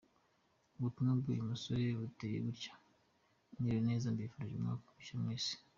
Ubutumwa 0.77 1.11
bw'uyu 1.19 1.49
musore 1.51 1.85
buteye 1.99 2.37
gutya:"Mwiriwe 2.45 3.79
neza 3.89 4.05
mbifurije 4.13 4.55
umwaka 4.57 4.85
mushya 4.95 5.15
mwese. 5.23 5.53